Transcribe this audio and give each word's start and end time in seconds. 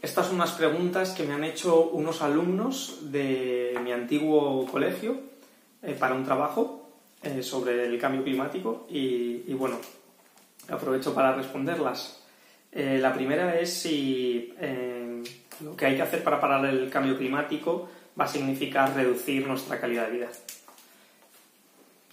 estas 0.00 0.26
son 0.26 0.36
unas 0.36 0.52
preguntas 0.52 1.10
que 1.10 1.24
me 1.24 1.34
han 1.34 1.42
hecho 1.42 1.88
unos 1.90 2.22
alumnos 2.22 3.10
de 3.10 3.76
mi 3.82 3.90
antiguo 3.90 4.64
colegio 4.66 5.16
eh, 5.82 5.96
para 5.98 6.14
un 6.14 6.24
trabajo 6.24 6.88
eh, 7.22 7.42
sobre 7.42 7.86
el 7.86 7.98
cambio 7.98 8.22
climático 8.22 8.86
y, 8.88 9.52
bueno, 9.54 9.78
aprovecho 10.68 11.14
para 11.14 11.34
responderlas. 11.34 12.22
Eh, 12.70 12.98
la 13.00 13.12
primera 13.12 13.58
es 13.58 13.74
si 13.74 14.54
lo 15.64 15.74
que 15.74 15.86
hay 15.86 15.96
que 15.96 16.02
hacer 16.02 16.22
para 16.22 16.40
parar 16.40 16.64
el 16.66 16.88
cambio 16.90 17.16
climático 17.16 17.88
va 18.18 18.24
a 18.24 18.28
significar 18.28 18.94
reducir 18.94 19.46
nuestra 19.48 19.80
calidad 19.80 20.06
de 20.06 20.12
vida. 20.12 20.28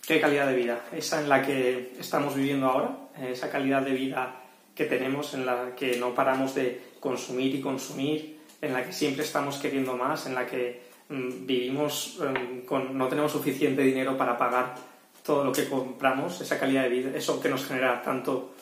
¿Qué 0.08 0.20
calidad 0.20 0.48
de 0.48 0.56
vida? 0.56 0.86
Esa 0.92 1.22
en 1.22 1.30
la 1.30 1.44
que 1.44 1.94
estamos 2.00 2.36
viviendo 2.36 2.68
ahora, 2.68 2.98
esa 3.22 3.50
calidad 3.50 3.84
de 3.84 3.92
vida 3.92 4.45
que 4.76 4.86
tenemos 4.86 5.34
en 5.34 5.46
la 5.46 5.74
que 5.76 5.96
no 5.98 6.14
paramos 6.14 6.54
de 6.54 6.82
consumir 7.00 7.56
y 7.56 7.62
consumir, 7.62 8.40
en 8.62 8.74
la 8.74 8.86
que 8.86 8.92
siempre 8.92 9.24
estamos 9.24 9.58
queriendo 9.58 9.96
más, 9.96 10.28
en 10.28 10.36
la 10.36 10.46
que 10.46 10.82
mm, 11.10 11.46
vivimos 11.46 12.20
mm, 12.20 12.66
con, 12.66 12.98
no 12.98 13.08
tenemos 13.08 13.32
suficiente 13.32 13.82
dinero 13.82 14.18
para 14.18 14.38
pagar 14.38 14.76
todo 15.24 15.44
lo 15.44 15.52
que 15.52 15.68
compramos, 15.68 16.42
esa 16.42 16.60
calidad 16.60 16.84
de 16.84 16.90
vida, 16.90 17.12
eso 17.16 17.40
que 17.40 17.50
nos 17.50 17.66
genera 17.66 18.02
tanto 18.02 18.54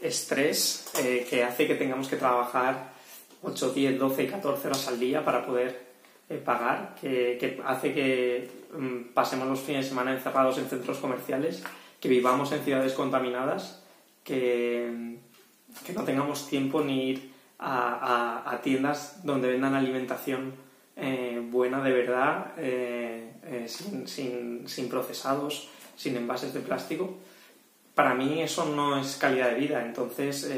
estrés 0.00 0.90
eh, 0.98 1.26
que 1.28 1.44
hace 1.44 1.66
que 1.66 1.76
tengamos 1.76 2.08
que 2.08 2.16
trabajar 2.16 2.92
8, 3.42 3.70
10, 3.70 3.98
12, 3.98 4.26
14 4.26 4.66
horas 4.68 4.88
al 4.88 4.98
día 4.98 5.24
para 5.24 5.44
poder 5.44 5.92
eh, 6.28 6.36
pagar, 6.36 6.96
que, 7.00 7.60
hace 7.64 7.92
que 7.92 8.50
mm, 8.72 9.12
pasemos 9.12 9.46
los 9.46 9.60
fines 9.60 9.84
de 9.84 9.88
semana 9.90 10.12
encerrados 10.12 10.58
en 10.58 10.68
centros 10.68 10.98
comerciales, 10.98 11.62
que 12.00 12.08
vivamos 12.08 12.50
en 12.52 12.64
ciudades 12.64 12.94
contaminadas, 12.94 13.82
que, 14.24 15.18
que 15.86 15.92
no 15.92 16.04
tengamos 16.04 16.48
tiempo 16.48 16.82
ni 16.82 17.10
ir 17.10 17.32
a, 17.58 18.60
tiendas 18.62 19.24
donde 19.24 19.48
vendan 19.48 19.74
alimentación 19.74 20.54
eh, 20.96 21.40
buena 21.50 21.82
de 21.82 21.92
verdad, 21.92 22.52
eh, 22.58 23.66
sin, 23.66 24.88
procesados, 24.88 25.68
sin 25.96 26.16
envases 26.16 26.52
de 26.54 26.60
plástico. 26.60 27.18
Para 27.94 28.14
mí 28.14 28.42
eso 28.42 28.64
no 28.66 29.00
es 29.00 29.16
calidad 29.16 29.50
de 29.50 29.60
vida, 29.60 29.84
entonces 29.84 30.50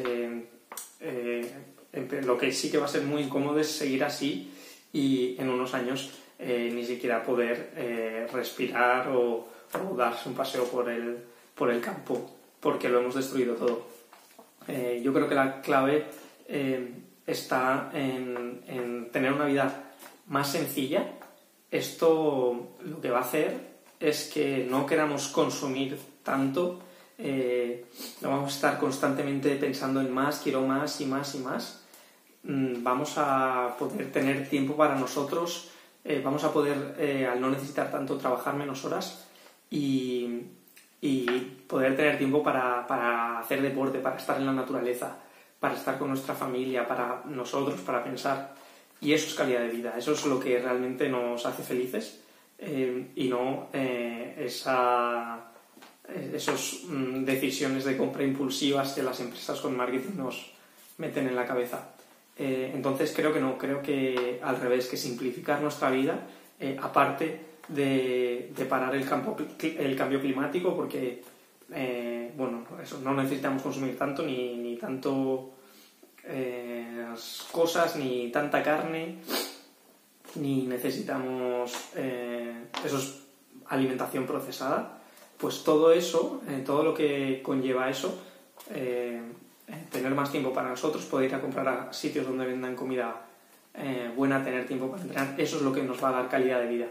lo 2.25 2.39
que 2.39 2.53
sí 2.53 2.71
que 2.71 2.79
va 2.79 2.87
a 2.87 2.89
ser 2.89 3.03
muy 3.03 3.23
incómodo 3.23 3.59
es 3.59 3.71
seguir 3.71 4.05
así 4.05 4.51
y 4.93 5.37
en 5.39 5.51
unos 5.51 5.75
años 5.75 6.13
eh, 6.39 6.71
ni 6.73 6.85
siquiera 6.85 7.23
poder 7.23 7.73
eh, 7.77 8.27
respirar 8.33 9.09
o, 9.09 9.49
darse 9.97 10.29
un 10.29 10.35
paseo 10.35 10.65
por 10.65 10.89
el, 10.89 11.19
por 11.55 11.71
el 11.71 11.81
campo 11.81 12.31
porque 12.61 12.89
lo 12.89 13.01
hemos 13.01 13.15
destruido 13.15 13.55
todo. 13.55 13.87
Eh, 14.69 15.01
yo 15.05 15.13
creo 15.13 15.29
que 15.29 15.35
la 15.35 15.61
clave 15.61 16.07
está 17.27 17.91
en, 17.95 19.09
tener 19.13 19.33
una 19.33 19.47
vida 19.47 19.93
más 20.29 20.51
sencilla. 20.53 21.13
Esto 21.71 22.77
lo 22.85 23.01
que 23.01 23.11
va 23.11 23.19
a 23.19 23.23
hacer 23.23 23.75
es 23.99 24.31
que 24.33 24.67
no 24.69 24.87
queramos 24.87 25.29
consumir 25.29 25.99
tanto, 26.23 26.81
no 27.19 28.29
vamos 28.29 28.53
a 28.53 28.55
estar 28.55 28.79
constantemente 28.79 29.57
pensando 29.57 30.01
en 30.01 30.13
más, 30.13 30.41
quiero 30.41 30.63
más 30.63 31.01
y 31.01 31.07
más 31.07 31.35
y 31.35 31.39
más, 31.39 31.85
Mm, 32.45 32.83
vamos 32.83 33.15
a 33.17 33.75
poder 33.79 34.13
tener 34.13 34.49
tiempo 34.49 34.77
para 34.77 34.97
nosotros, 34.97 35.71
eh, 36.05 36.21
vamos 36.23 36.45
a 36.45 36.53
poder, 36.53 36.95
eh, 36.99 37.27
al 37.27 37.41
no 37.41 37.51
necesitar 37.51 37.91
tanto, 37.91 38.19
trabajar 38.19 38.55
menos 38.55 38.85
horas 38.85 39.27
poder 41.67 41.97
tener 41.97 42.19
tiempo 42.19 42.43
para, 42.43 43.39
hacer 43.39 43.61
deporte, 43.61 43.99
para 43.99 44.17
estar 44.17 44.39
en 44.39 44.47
la 44.47 44.53
naturaleza, 44.53 45.17
para 45.61 45.75
estar 45.75 45.99
con 45.99 46.09
nuestra 46.09 46.35
familia, 46.35 46.87
para 46.87 47.23
nosotros, 47.27 47.81
para 47.81 48.03
pensar. 48.03 48.55
Y 49.01 49.13
eso 49.13 49.29
es 49.29 49.35
calidad 49.35 49.61
de 49.61 49.69
vida, 49.69 49.95
eso 49.99 50.13
es 50.13 50.25
lo 50.25 50.41
que 50.41 50.59
realmente 50.59 51.09
nos 51.09 51.45
hace 51.45 51.63
felices 51.63 52.23
eh, 52.59 53.11
y 53.17 53.29
no 53.29 53.69
esas 53.73 55.41
mm, 56.89 57.25
decisiones 57.25 57.85
de 57.85 57.97
compra 57.97 58.25
impulsivas 58.25 58.93
que 58.93 59.03
las 59.03 59.21
empresas 59.21 59.61
con 59.61 59.77
marketing 59.77 60.17
nos 60.17 60.55
meten 60.99 61.29
en 61.29 61.37
la 61.37 61.47
cabeza. 61.47 61.95
Eh, 62.37 62.73
entonces 62.75 63.13
creo 63.15 63.33
que 63.33 63.41
no, 63.41 63.57
creo 63.57 63.81
que 63.81 64.41
al 64.43 64.61
revés, 64.61 64.89
que 64.89 64.97
simplificar 64.97 65.61
nuestra 65.61 65.91
vida, 65.91 66.27
eh, 66.59 66.77
aparte 66.81 67.54
de, 67.69 68.53
parar 68.69 68.95
el, 68.95 69.05
el, 69.79 69.97
cambio 69.97 70.21
climático, 70.21 70.75
porque 70.75 71.23
eh, 71.73 72.33
bueno, 72.37 72.65
eso, 72.83 73.01
no 73.01 73.15
necesitamos 73.15 73.63
consumir 73.63 73.97
tanto 73.97 74.23
ni, 74.23 74.57
ni 74.57 74.77
tanto 74.77 75.51
cosas, 77.53 77.97
ni 77.97 78.31
tanta 78.31 78.63
carne, 78.63 79.19
ni 80.37 80.67
necesitamos 80.67 81.71
eso 81.95 83.25
alimentación 83.67 84.27
procesada, 84.27 85.03
pues 85.37 85.63
todo 85.65 85.93
eso, 85.93 86.41
todo 86.65 86.83
lo 86.83 86.95
que 86.95 87.43
conlleva 87.43 87.91
eso, 87.91 88.19
eh, 88.71 89.21
tener 89.91 90.15
más 90.15 90.31
tiempo 90.31 90.53
para 90.53 90.69
nosotros, 90.69 91.05
poder 91.05 91.31
ir 91.31 91.35
a 91.35 91.41
comprar 91.41 91.69
a 91.69 91.93
sitios 91.93 92.27
donde 92.27 92.47
vendan 92.47 92.77
comida 92.77 93.27
eh, 93.75 94.11
buena, 94.15 94.43
tener 94.43 94.67
tiempo 94.67 94.91
para 94.91 95.03
entrenar, 95.03 95.35
eso 95.39 95.57
es 95.57 95.63
lo 95.63 95.73
que 95.73 95.83
nos 95.83 96.03
va 96.03 96.11
a 96.11 96.13
dar 96.13 96.29
calidad 96.29 96.61
de 96.61 96.67
vida 96.69 96.87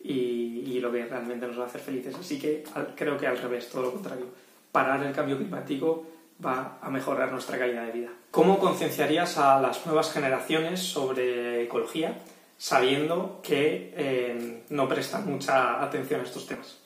y, 0.00 0.78
lo 0.80 0.92
que 0.92 1.06
realmente 1.06 1.44
nos 1.46 1.58
va 1.58 1.64
a 1.64 1.66
hacer 1.66 1.80
felices. 1.80 2.14
Así 2.14 2.38
que 2.38 2.62
creo 2.94 3.18
que 3.18 3.26
al 3.26 3.36
revés, 3.36 3.68
todo 3.68 3.82
lo 3.82 3.92
contrario. 3.92 4.26
Parar 4.70 5.04
el 5.04 5.12
cambio 5.12 5.36
climático 5.36 6.06
va 6.44 6.78
a 6.80 6.88
mejorar 6.88 7.32
nuestra 7.32 7.58
calidad 7.58 7.86
de 7.86 7.92
vida. 7.92 8.10
¿Cómo 8.30 8.60
concienciarías 8.60 9.38
a 9.38 9.60
las 9.60 9.84
nuevas 9.86 10.12
generaciones 10.12 10.80
sobre 10.80 11.64
ecología 11.64 12.16
sabiendo 12.56 13.40
que 13.42 13.92
eh, 13.96 14.64
no 14.70 14.88
prestan 14.88 15.26
mucha 15.26 15.82
atención 15.82 16.20
a 16.20 16.24
estos 16.24 16.46
temas? 16.46 16.78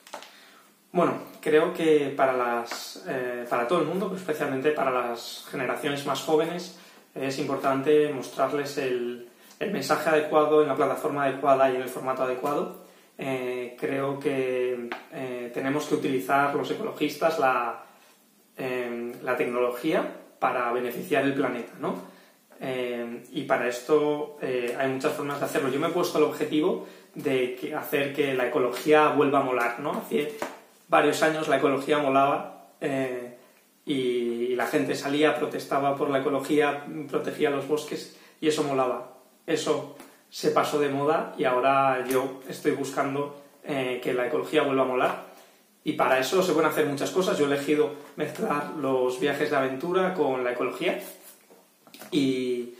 Bueno, 0.91 1.13
creo 1.41 1.73
que 1.73 2.13
para, 2.15 2.33
las, 2.33 3.03
eh, 3.07 3.45
para 3.49 3.67
todo 3.67 3.81
el 3.81 3.87
mundo, 3.87 4.07
pero 4.07 4.19
especialmente 4.19 4.71
para 4.71 4.91
las 4.91 5.45
generaciones 5.49 6.05
más 6.05 6.21
jóvenes, 6.21 6.77
es 7.15 7.39
importante 7.39 8.11
mostrarles 8.13 8.77
el, 8.77 9.29
mensaje 9.59 10.09
adecuado 10.09 10.61
en 10.61 10.67
la 10.67 10.75
plataforma 10.75 11.23
adecuada 11.23 11.71
y 11.71 11.77
en 11.77 11.83
el 11.83 11.89
formato 11.89 12.23
adecuado. 12.23 12.83
Eh, 13.25 13.77
creo 13.79 14.19
que 14.19 14.89
eh, 15.13 15.51
tenemos 15.53 15.85
que 15.85 15.95
utilizar 15.95 16.53
los 16.55 16.69
ecologistas 16.71 17.39
la, 17.39 17.85
la 19.23 19.37
tecnología 19.37 20.05
para 20.39 20.71
beneficiar 20.73 21.23
el 21.23 21.33
planeta, 21.33 21.73
¿no? 21.79 22.11
y 23.31 23.43
para 23.43 23.67
esto 23.67 24.37
hay 24.77 24.87
muchas 24.87 25.13
formas 25.13 25.39
de 25.39 25.45
hacerlo. 25.45 25.69
Yo 25.69 25.79
me 25.79 25.87
he 25.87 25.91
puesto 25.91 26.17
el 26.17 26.23
objetivo 26.25 26.87
de 27.13 27.73
hacer 27.77 28.13
que 28.13 28.33
la 28.35 28.47
ecología 28.47 29.09
vuelva 29.09 29.39
a 29.39 29.43
molar, 29.43 29.79
¿no? 29.79 30.03
varios 30.93 31.23
años 31.23 31.47
la 31.47 31.57
ecología 31.57 31.97
molaba 31.97 32.67
eh, 32.79 33.37
y, 33.85 34.55
la 34.55 34.67
gente 34.67 34.93
salía, 34.93 35.35
protestaba 35.35 35.97
por 35.97 36.11
la 36.11 36.19
ecología, 36.19 36.85
protegía 37.09 37.49
los 37.49 37.67
bosques 37.67 38.15
y 38.39 38.47
eso 38.47 38.63
molaba. 38.63 39.17
Eso 39.47 39.95
se 40.33 40.49
pasó 40.49 40.79
de 40.79 40.89
moda 40.89 41.35
y 41.37 41.43
ahora 41.43 42.03
yo 42.09 42.41
estoy 42.49 42.71
buscando 42.71 43.39
eh, 43.63 44.01
que 44.03 44.15
la 44.15 44.25
ecología 44.25 44.63
vuelva 44.63 44.81
a 44.81 44.87
molar. 44.87 45.25
Y 45.83 45.93
para 45.93 46.17
eso 46.17 46.41
se 46.41 46.53
pueden 46.53 46.71
hacer 46.71 46.87
muchas 46.87 47.11
cosas. 47.11 47.37
Yo 47.37 47.45
he 47.45 47.47
elegido 47.53 47.91
mezclar 48.15 48.71
los 48.79 49.19
viajes 49.19 49.51
de 49.51 49.55
aventura 49.55 50.15
con 50.15 50.43
la 50.43 50.53
ecología 50.53 50.99
y, 52.09 52.73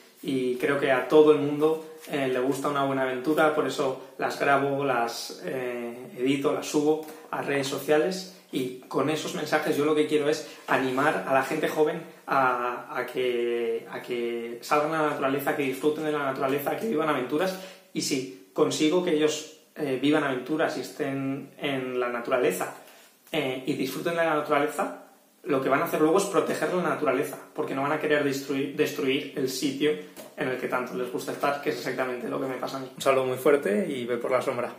creo 0.59 0.79
que 0.79 0.91
a 0.91 1.07
todo 1.07 1.31
el 1.33 1.39
mundo 1.39 1.85
eh, 2.11 2.27
le 2.27 2.39
gusta 2.39 2.69
una 2.69 2.85
buena 2.85 3.03
aventura, 3.03 3.53
por 3.53 3.67
eso 3.67 4.01
las 4.17 4.39
grabo, 4.39 4.83
las 4.83 5.43
edito, 5.45 6.53
las 6.53 6.65
subo 6.65 7.05
a 7.29 7.43
redes 7.43 7.67
sociales 7.67 8.35
y 8.53 8.81
con 8.87 9.09
esos 9.09 9.33
mensajes 9.33 9.75
yo 9.75 9.83
lo 9.83 9.95
que 9.95 10.05
quiero 10.05 10.29
es 10.29 10.47
animar 10.67 11.25
a 11.27 11.33
la 11.33 11.43
gente 11.43 11.67
joven 11.67 12.03
a, 12.27 13.03
que, 13.11 13.87
a 13.91 13.99
que 14.01 14.59
salgan 14.61 14.93
a 14.93 15.01
la 15.01 15.09
naturaleza, 15.09 15.55
que 15.57 15.63
disfruten 15.63 16.05
de 16.05 16.11
la 16.11 16.19
naturaleza, 16.19 16.77
que 16.77 16.87
vivan 16.87 17.09
aventuras 17.09 17.59
y 17.93 18.01
si 18.03 18.51
consigo 18.53 19.03
que 19.03 19.15
ellos 19.15 19.57
eh, 19.75 19.97
vivan 19.99 20.23
aventuras 20.23 20.77
y 20.77 20.81
estén 20.81 21.49
en 21.57 21.99
la 21.99 22.09
naturaleza 22.09 22.75
eh, 23.31 23.63
y 23.65 23.73
disfruten 23.73 24.15
de 24.15 24.23
la 24.23 24.35
naturaleza, 24.35 25.03
lo 25.45 25.59
que 25.59 25.69
van 25.69 25.81
a 25.81 25.85
hacer 25.85 25.99
luego 25.99 26.19
es 26.19 26.25
proteger 26.25 26.73
la 26.75 26.83
naturaleza, 26.83 27.37
porque 27.55 27.73
no 27.73 27.81
van 27.81 27.93
a 27.93 27.99
querer 27.99 28.23
destruir, 28.23 28.75
destruir 28.75 29.33
el 29.35 29.49
sitio 29.49 29.91
en 30.37 30.47
el 30.47 30.57
que 30.57 30.67
tanto 30.67 30.93
les 30.95 31.11
gusta 31.11 31.31
estar, 31.31 31.59
que 31.61 31.71
es 31.71 31.77
exactamente 31.77 32.29
lo 32.29 32.39
que 32.39 32.47
me 32.47 32.55
pasa 32.55 32.77
a 32.77 32.79
mí. 32.81 32.91
Un 32.95 33.01
saludo 33.01 33.25
muy 33.25 33.37
fuerte 33.37 33.87
y 33.89 34.05
ve 34.05 34.17
por 34.17 34.31
la 34.31 34.41
sombra. 34.41 34.71